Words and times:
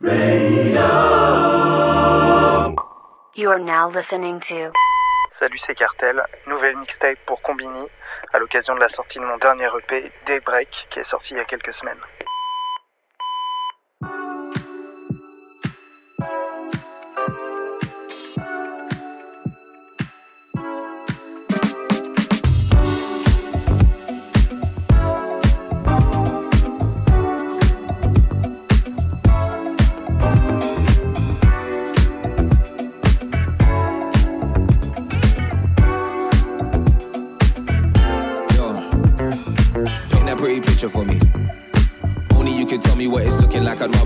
Radio. 0.00 0.74
You 3.34 3.48
are 3.48 3.58
now 3.58 3.90
listening 3.90 4.38
to 4.48 4.70
Salut 5.38 5.58
c'est 5.58 5.74
Cartel, 5.74 6.22
nouvelle 6.46 6.76
mixtape 6.76 7.18
pour 7.24 7.40
Combini 7.40 7.86
à 8.34 8.38
l'occasion 8.38 8.74
de 8.74 8.80
la 8.80 8.90
sortie 8.90 9.18
de 9.18 9.24
mon 9.24 9.38
dernier 9.38 9.68
EP 9.78 10.12
Daybreak 10.26 10.88
qui 10.90 10.98
est 10.98 11.04
sorti 11.04 11.32
il 11.32 11.38
y 11.38 11.40
a 11.40 11.46
quelques 11.46 11.72
semaines. 11.72 12.00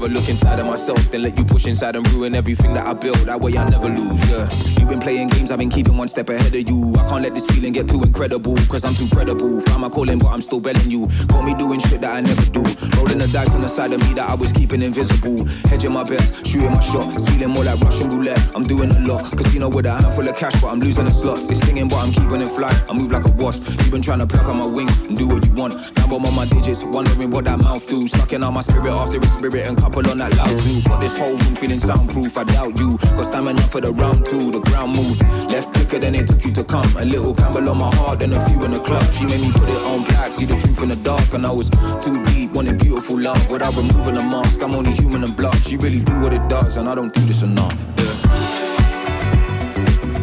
Looking 0.09 0.30
inside 0.41 0.59
of 0.59 0.67
myself 0.67 0.99
then 1.11 1.23
let 1.23 1.37
you 1.37 1.45
push 1.45 1.67
inside 1.67 1.97
and 1.97 2.09
ruin 2.13 2.35
everything 2.35 2.73
that 2.73 2.87
I 2.87 2.95
built. 2.95 3.19
That 3.27 3.41
way 3.41 3.57
I 3.59 3.69
never 3.69 3.89
lose. 3.89 4.31
Yeah, 4.31 4.49
you've 4.79 4.89
been 4.89 5.01
playing 5.01 5.29
games, 5.29 5.51
I've 5.51 5.59
been 5.59 5.69
keeping 5.69 5.97
one 5.97 6.09
step 6.09 6.29
ahead 6.31 6.55
of 6.55 6.69
you. 6.69 6.95
I 6.97 7.09
can't 7.09 7.23
let 7.23 7.35
this 7.35 7.45
feeling 7.47 7.73
get 7.73 7.89
too 7.89 8.03
incredible, 8.03 8.57
cause 8.69 8.85
I'm 8.85 8.95
too 8.95 9.09
credible. 9.09 9.61
Found 9.61 9.83
my 9.83 9.89
calling, 9.91 10.19
but 10.19 10.29
I'm 10.29 10.41
still 10.41 10.61
belling 10.61 10.91
you. 10.91 11.09
Caught 11.29 11.45
me 11.45 11.55
doing 11.55 11.81
shit 11.81 12.01
that 12.01 12.17
I 12.17 12.21
never 12.21 12.43
do. 12.51 12.63
Rolling 12.97 13.19
the 13.19 13.29
dice 13.33 13.51
on 13.51 13.61
the 13.61 13.69
side 13.69 13.93
of 13.93 14.01
me 14.01 14.15
that 14.15 14.31
I 14.31 14.35
was 14.35 14.53
keeping 14.53 14.83
invisible. 14.83 15.45
Hedging 15.69 15.93
my 15.93 16.05
bets, 16.05 16.49
shooting 16.49 16.73
my 16.73 16.81
shot. 16.81 17.05
It's 17.15 17.29
feeling 17.29 17.51
more 17.51 17.65
like 17.65 17.81
Russian 17.81 18.09
roulette. 18.09 18.41
I'm 18.55 18.65
doing 18.65 18.91
a 18.91 18.99
lot. 19.01 19.25
Casino 19.37 19.69
with 19.69 19.87
a 19.87 19.93
handful 19.93 20.27
of 20.27 20.37
cash, 20.37 20.59
but 20.61 20.69
I'm 20.69 20.81
losing 20.81 21.05
the 21.05 21.13
slots. 21.13 21.49
It's 21.49 21.61
stinging, 21.61 21.89
but 21.89 21.97
I'm 21.97 22.13
keeping 22.13 22.41
it 22.41 22.49
fly. 22.53 22.73
I 22.89 22.93
move 22.95 23.13
like 23.13 23.27
a 23.27 23.33
wasp. 23.33 23.69
You've 23.69 23.91
been 23.91 24.03
trying 24.03 24.21
to 24.21 24.27
pluck 24.27 24.49
on 24.49 24.59
my 24.59 24.67
wings 24.67 25.03
and 25.03 25.19
do 25.19 25.27
what 25.27 25.45
you 25.45 25.53
want. 25.53 25.75
Now 25.97 26.17
I'm 26.17 26.25
on 26.25 26.35
my 26.35 26.47
digits, 26.47 26.83
wondering 26.85 27.31
what 27.31 27.45
that 27.45 27.59
mouth 27.59 27.87
do. 27.89 28.09
Sucking 28.09 28.43
out 28.43 28.53
my 28.53 28.63
spirit 28.63 28.93
after 28.93 29.21
a 29.21 29.27
spirit 29.27 29.67
and 29.67 29.77
couple 29.77 30.09
on 30.09 30.19
that 30.19 30.30
loud 30.37 30.59
too. 30.59 30.83
Got 30.83 31.01
this 31.01 31.17
whole 31.17 31.37
room 31.37 31.55
feeling 31.55 31.79
soundproof. 31.79 32.37
I 32.37 32.45
doubt 32.45 32.79
you. 32.79 32.99
Got 33.17 33.27
stamina 33.27 33.51
enough 33.51 33.71
for 33.71 33.81
the 33.81 33.93
round 33.93 34.27
two. 34.27 34.51
The 34.51 34.61
ground 34.61 34.97
moved. 34.97 35.21
Left 35.51 35.73
quicker 35.75 35.99
than 35.99 36.15
it 36.15 36.27
took 36.29 36.45
you 36.45 36.53
to 36.53 36.65
come. 36.65 36.91
A 36.97 37.05
little 37.05 37.35
Campbell 37.35 37.69
on 37.69 37.79
my 37.79 37.95
heart 37.97 38.23
and 38.23 38.33
a 38.33 38.49
few 38.49 38.63
in 38.65 38.71
the 38.71 38.81
club. 38.81 39.03
She 39.13 39.25
made 39.27 39.41
me 39.41 39.53
put 39.53 39.69
it 39.69 39.83
on 39.83 40.05
black. 40.05 40.33
See 40.33 40.45
the 40.45 40.57
truth 40.57 40.83
in 40.83 40.89
the 40.91 40.97
dark. 40.97 41.33
And 41.33 41.47
I 41.47 41.51
was 41.51 41.69
too 42.05 42.23
deep, 42.27 42.53
wanting 42.53 42.79
beautiful 42.79 43.19
love. 43.19 43.51
Without 43.51 43.75
removing 43.77 44.15
the 44.15 44.23
mask, 44.23 44.63
I'm 44.63 44.75
only 44.75 44.93
human 44.93 45.25
and 45.25 45.37
blood. 45.37 45.57
She 45.65 45.77
really 45.77 46.01
do 46.01 46.19
what 46.21 46.33
it 46.33 46.47
does, 46.49 46.77
and 46.77 46.89
I 46.89 46.95
don't 46.95 47.13
do 47.13 47.21
this 47.23 47.43
enough. 47.43 47.87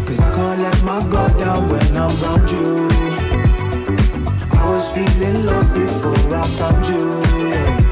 Cause 0.06 0.22
I 0.22 0.32
can't 0.34 0.62
let 0.62 0.84
my 0.84 1.06
guard 1.10 1.38
down 1.38 1.70
when 1.70 1.98
I'm 1.98 2.24
around 2.24 2.50
you. 2.50 2.88
I 4.52 4.66
was 4.70 4.92
feeling 4.92 5.46
lost 5.46 5.74
before 5.74 6.36
I 6.36 6.48
found 6.58 6.88
you. 6.88 7.48
Yeah. 7.48 7.87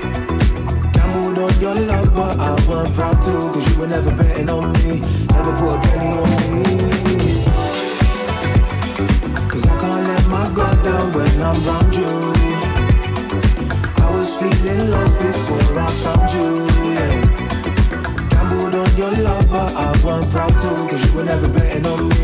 Your 1.66 1.74
love, 1.74 2.14
but 2.14 2.40
I 2.40 2.52
wasn't 2.70 2.94
proud 2.96 3.20
to. 3.24 3.32
Cause 3.52 3.68
you 3.72 3.80
were 3.80 3.88
never 3.88 4.12
betting 4.16 4.50
on 4.50 4.72
me, 4.74 5.00
never 5.34 5.52
put 5.58 5.74
a 5.74 5.80
penny 5.82 6.12
on 6.14 6.30
me. 6.54 7.44
Cause 9.50 9.66
I 9.66 9.76
can't 9.82 10.04
let 10.08 10.28
my 10.28 10.46
guard 10.54 10.84
down 10.84 11.12
when 11.16 11.42
I'm 11.42 11.58
around 11.66 11.96
you. 11.96 12.14
I 13.98 14.08
was 14.16 14.30
feeling 14.38 14.92
lost 14.92 15.18
before 15.18 15.80
I 15.80 15.90
found 16.06 16.28
you. 16.38 16.50
Yeah. 16.94 17.16
Gambled 18.30 18.76
on 18.76 18.92
your 18.96 19.14
love, 19.26 19.50
but 19.50 19.74
I 19.74 19.90
wasn't 20.06 20.32
proud 20.34 20.54
to. 20.62 20.70
Cause 20.88 21.04
you 21.04 21.18
were 21.18 21.24
never 21.24 21.48
betting 21.48 21.88
on 21.88 22.10
me, 22.10 22.15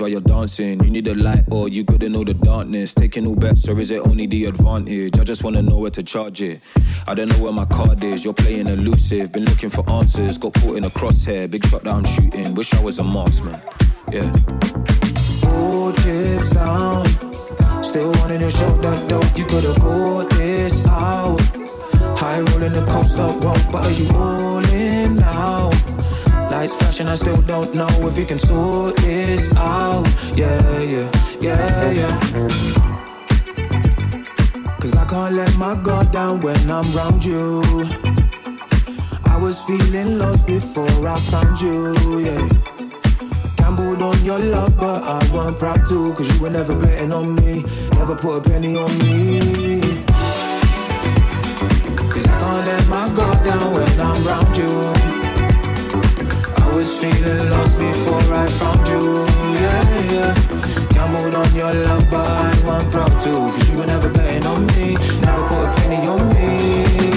while 0.00 0.08
you're 0.08 0.20
dancing. 0.20 0.82
You 0.82 0.90
need 0.90 1.06
a 1.06 1.14
light 1.14 1.44
or 1.50 1.68
you 1.68 1.84
gotta 1.84 2.08
know 2.08 2.24
the 2.24 2.34
darkness. 2.34 2.94
Taking 2.94 3.26
all 3.26 3.36
bets, 3.36 3.68
or 3.68 3.78
is 3.80 3.90
it 3.90 4.00
only 4.00 4.26
the 4.26 4.46
advantage? 4.46 5.18
I 5.18 5.24
just 5.24 5.44
wanna 5.44 5.62
know 5.62 5.78
where 5.78 5.90
to 5.90 6.02
charge 6.02 6.42
it. 6.42 6.60
I 7.06 7.14
don't 7.14 7.28
know 7.28 7.38
where 7.38 7.52
my 7.52 7.64
card 7.66 8.02
is. 8.02 8.24
You're 8.24 8.34
playing 8.34 8.66
elusive, 8.66 9.32
been 9.32 9.44
looking 9.44 9.70
for 9.70 9.88
answers. 9.88 10.38
Got 10.38 10.54
caught 10.54 10.76
in 10.76 10.84
a 10.84 10.90
crosshair, 10.90 11.50
big 11.50 11.66
shot 11.66 11.84
that 11.84 11.92
I'm 11.92 12.04
shooting. 12.04 12.54
Wish 12.54 12.72
I 12.74 12.82
was 12.82 12.98
a 12.98 13.02
marksman. 13.02 13.60
Yeah. 14.12 14.32
All 15.44 15.92
chips 15.92 16.50
down. 16.50 17.06
Still 17.82 18.12
wanting 18.12 18.40
to 18.40 18.50
show 18.50 18.72
that 18.82 19.08
dope. 19.08 19.38
You 19.38 19.44
could've 19.46 19.76
bought 19.76 20.30
this 20.30 20.86
out. 20.86 21.40
High 22.18 22.40
rolling 22.40 22.72
the 22.72 22.86
coast 22.86 23.18
up 23.18 23.40
but 23.70 23.86
are 23.86 23.90
you 23.90 24.08
rolling 24.08 25.16
now? 25.16 25.75
Lights 26.56 26.74
flashing, 26.76 27.06
I 27.06 27.16
still 27.16 27.42
don't 27.42 27.74
know 27.74 27.86
if 28.08 28.16
you 28.16 28.24
can 28.24 28.38
sort 28.38 28.96
this 28.96 29.54
out. 29.56 30.06
Yeah, 30.34 30.80
yeah, 30.80 31.10
yeah, 31.38 31.90
yeah. 31.90 32.20
Cause 34.80 34.96
I 34.96 35.04
can't 35.04 35.34
let 35.34 35.54
my 35.58 35.74
guard 35.74 36.10
down 36.12 36.40
when 36.40 36.56
I'm 36.70 36.96
around 36.96 37.22
you. 37.26 37.60
I 39.26 39.36
was 39.36 39.60
feeling 39.64 40.16
lost 40.16 40.46
before 40.46 41.06
I 41.06 41.20
found 41.30 41.60
you, 41.60 41.92
yeah. 42.20 42.48
Gambled 43.58 44.00
on 44.00 44.24
your 44.24 44.38
love, 44.38 44.78
but 44.78 45.02
I 45.02 45.18
wasn't 45.34 45.58
proud 45.58 45.86
to. 45.88 46.14
Cause 46.14 46.34
you 46.34 46.40
were 46.40 46.48
never 46.48 46.74
betting 46.74 47.12
on 47.12 47.34
me, 47.34 47.64
never 47.98 48.14
put 48.16 48.38
a 48.38 48.40
penny 48.40 48.78
on 48.78 48.96
me. 49.00 49.80
Cause 52.08 52.24
I 52.24 52.40
can't 52.40 52.66
let 52.66 52.88
my 52.88 53.14
guard 53.14 53.44
down 53.44 53.74
when 53.74 54.00
I'm 54.00 54.26
around 54.26 54.56
you. 54.56 54.95
Was 56.76 56.98
feeling 56.98 57.48
lost 57.48 57.78
before 57.78 58.34
I 58.34 58.46
found 58.48 58.86
you, 58.86 59.24
yeah, 59.54 60.12
yeah. 60.12 60.88
Gambled 60.90 61.34
on 61.34 61.54
your 61.54 61.72
love, 61.72 62.10
but 62.10 62.28
I 62.28 62.66
wasn't 62.66 62.92
proud 62.92 63.18
to. 63.20 63.30
Cause 63.30 63.70
you 63.70 63.78
were 63.78 63.86
never 63.86 64.10
betting 64.10 64.44
on 64.44 64.66
me, 64.66 64.92
never 65.22 65.48
put 65.48 65.64
a 65.64 65.74
penny 65.76 66.06
on 66.06 66.28
me. 66.34 67.15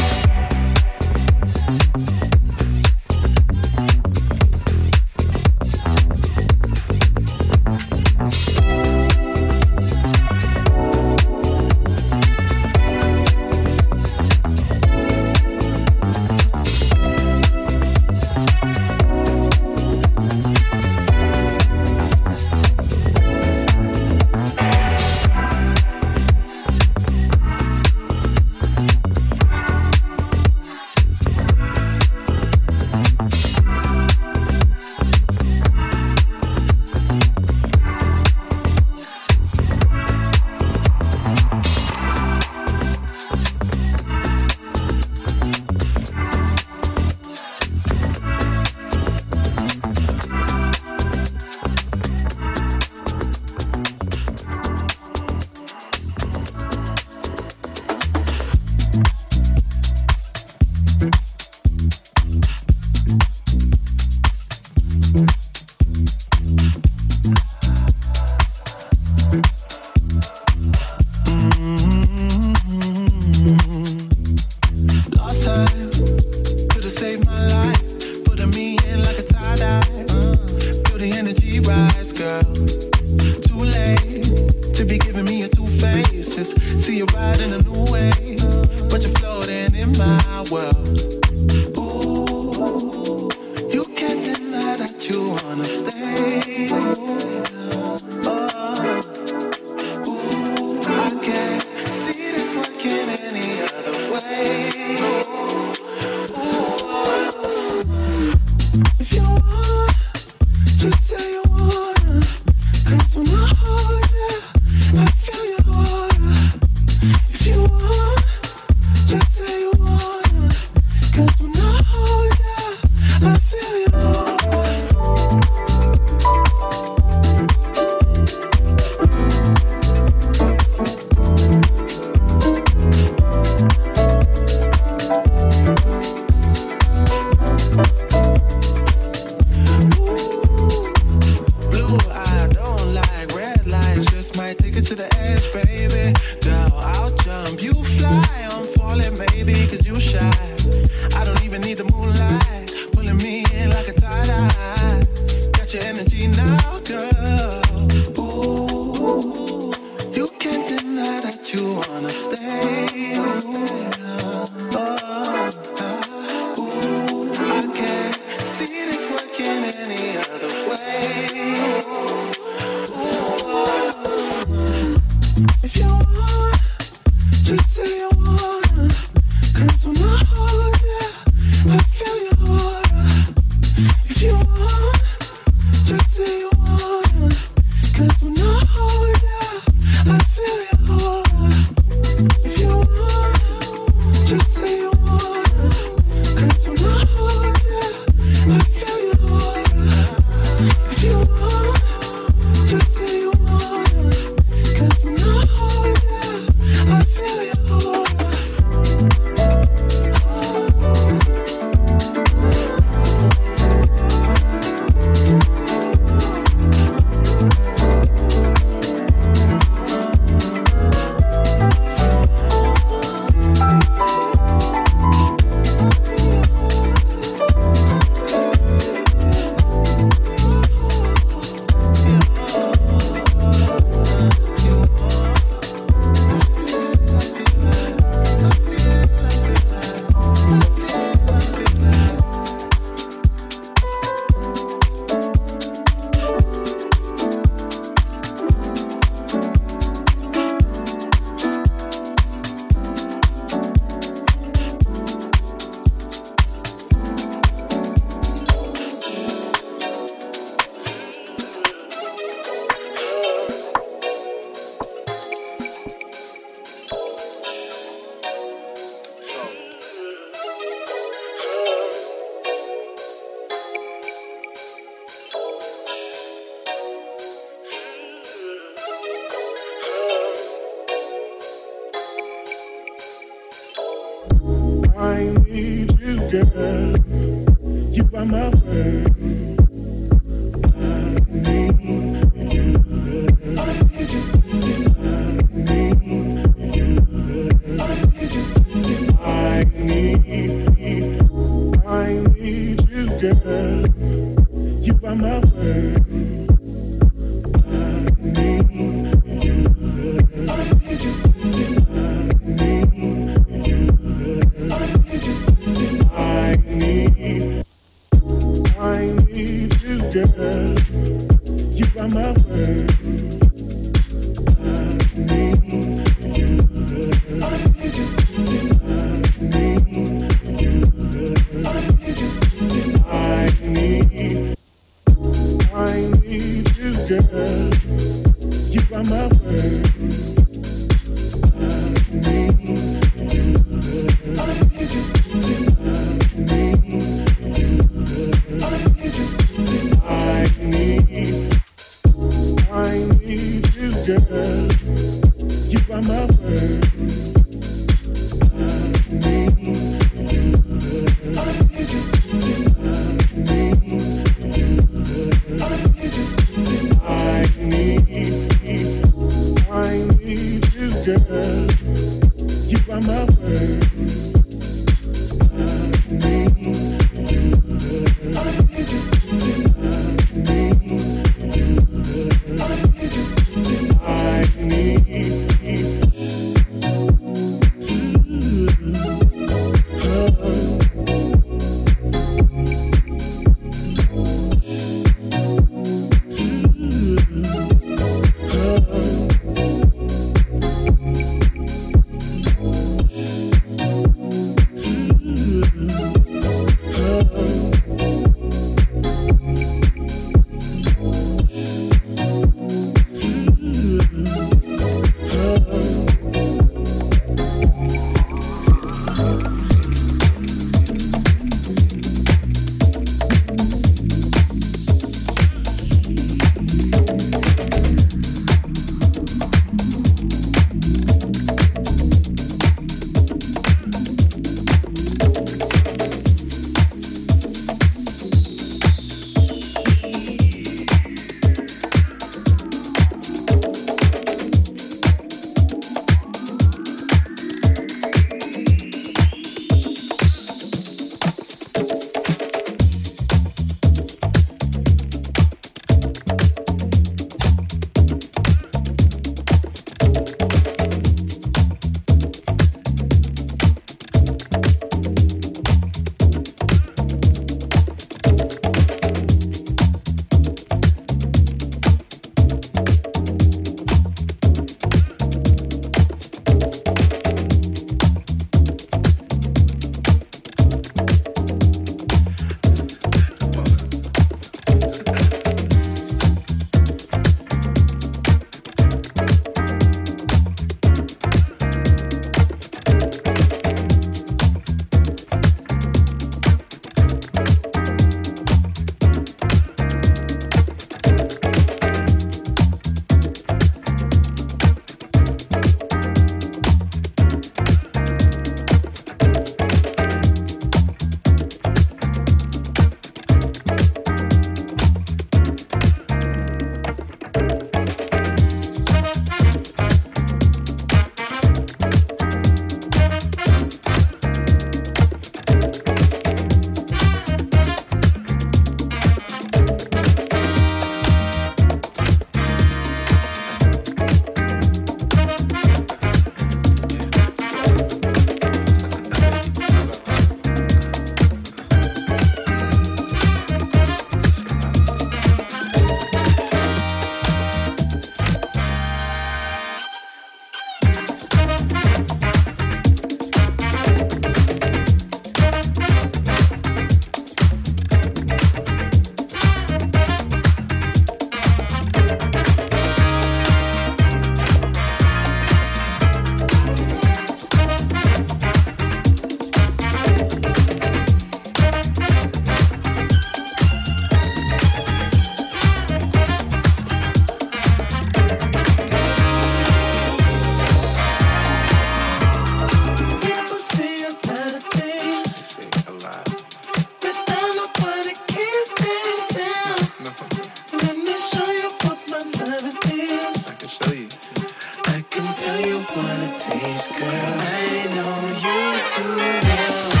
Wanna 596.03 596.33
taste, 596.37 596.91
girl. 596.97 597.09
I 597.09 597.87
know 597.95 598.15
you 598.43 598.61
too 598.93 600.00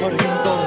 corriendo 0.00 0.63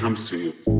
comes 0.00 0.30
to 0.30 0.38
you. 0.38 0.79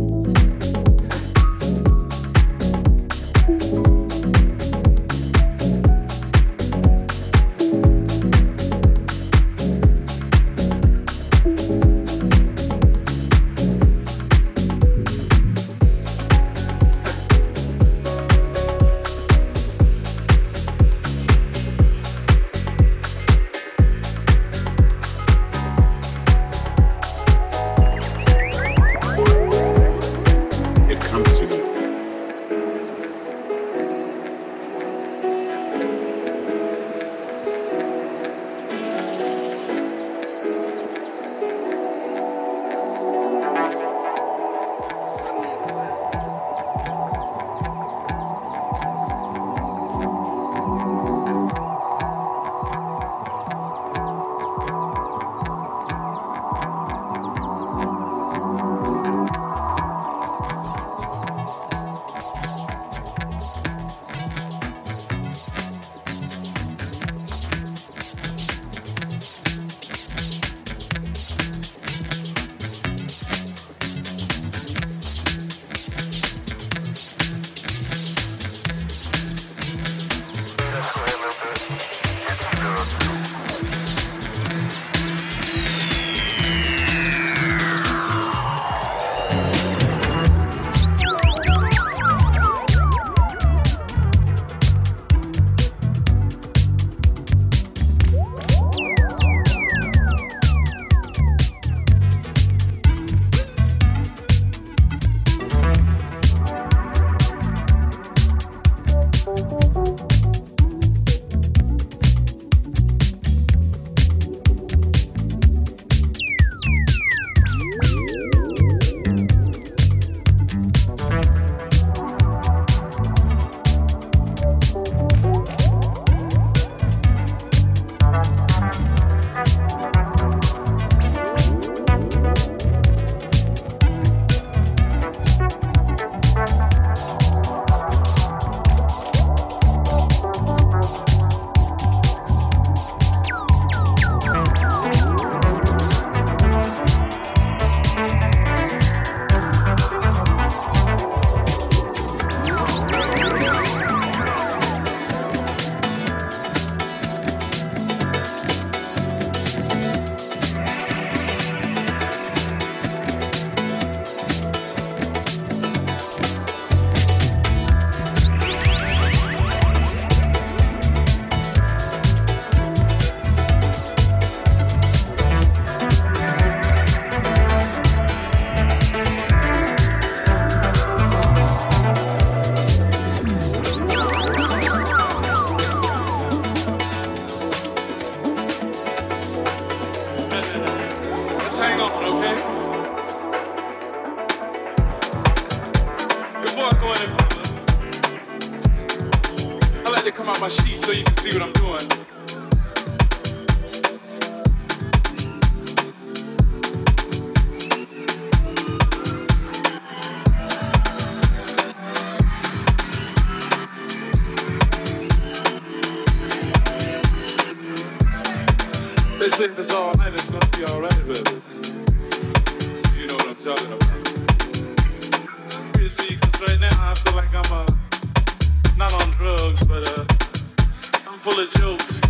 full 231.41 231.47
of 231.47 231.79
jokes, 231.79 232.01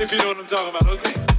if 0.00 0.12
you 0.12 0.18
know 0.18 0.28
what 0.28 0.38
I'm 0.38 0.46
talking 0.46 0.70
about, 0.70 0.88
okay? 0.88 1.31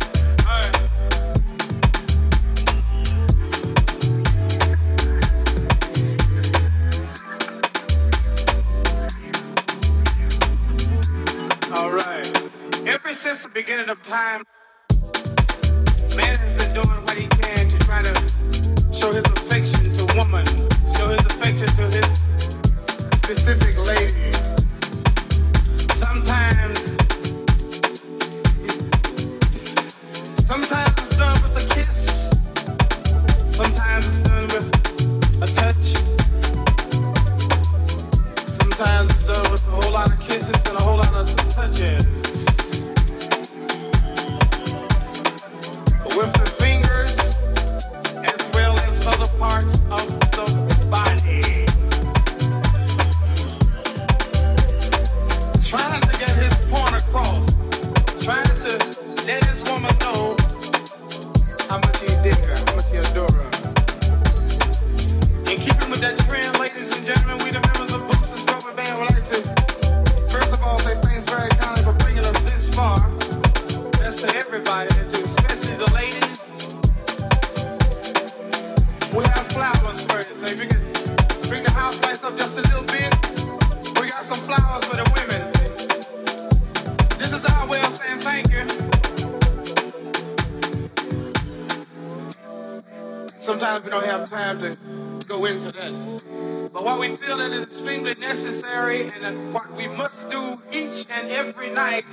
every 101.55 101.69
night 101.69 102.05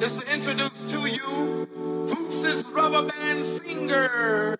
is 0.00 0.18
to 0.18 0.34
introduce 0.34 0.84
to 0.84 1.06
you 1.06 1.66
Fuchs's 2.08 2.68
rubber 2.68 3.08
band 3.08 3.42
singer. 3.42 4.58